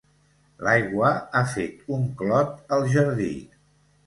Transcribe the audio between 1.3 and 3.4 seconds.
ha fet un clot al jardí.